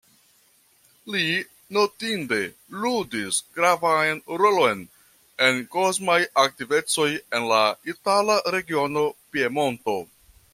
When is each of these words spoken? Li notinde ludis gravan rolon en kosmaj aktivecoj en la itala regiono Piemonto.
Li 1.15 1.25
notinde 1.75 2.39
ludis 2.85 3.37
gravan 3.59 4.21
rolon 4.43 4.81
en 5.49 5.61
kosmaj 5.77 6.17
aktivecoj 6.45 7.07
en 7.41 7.47
la 7.53 7.61
itala 7.95 8.41
regiono 8.57 9.07
Piemonto. 9.31 9.97